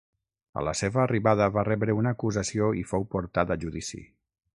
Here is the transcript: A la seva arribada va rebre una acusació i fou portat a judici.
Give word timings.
A 0.59 0.61
la 0.67 0.71
seva 0.79 0.99
arribada 1.03 1.49
va 1.57 1.65
rebre 1.67 1.97
una 1.99 2.13
acusació 2.17 2.71
i 2.81 2.85
fou 2.93 3.07
portat 3.13 3.55
a 3.57 3.59
judici. 3.65 4.03